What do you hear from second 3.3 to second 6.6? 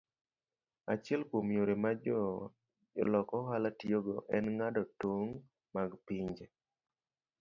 ohala tiyogo en ng'ado tong' mag pinje.